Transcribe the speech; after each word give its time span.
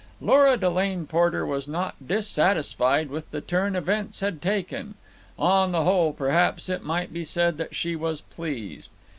Lora 0.19 0.57
Delane 0.57 1.05
Porter 1.05 1.45
was 1.45 1.67
not 1.67 1.93
dissatisfied 2.03 3.11
with 3.11 3.29
the 3.29 3.39
turn 3.39 3.75
events 3.75 4.19
had 4.21 4.41
taken. 4.41 4.95
On 5.37 5.71
the 5.71 5.83
whole, 5.83 6.11
perhaps, 6.11 6.69
it 6.69 6.83
might 6.83 7.13
be 7.13 7.23
said 7.23 7.57
that 7.59 7.75
she 7.75 7.95
was 7.95 8.19
pleased. 8.21 8.89